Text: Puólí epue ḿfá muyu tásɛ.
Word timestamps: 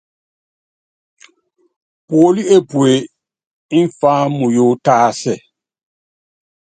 Puólí 2.07 2.41
epue 2.55 2.91
ḿfá 3.85 4.11
muyu 4.37 4.67
tásɛ. 4.85 5.33